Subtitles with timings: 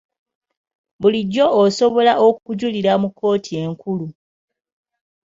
[1.01, 4.07] Bulijjo osobola okujulira mu kkooti enkulu.